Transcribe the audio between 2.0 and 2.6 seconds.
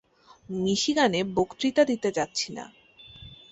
যাচ্ছি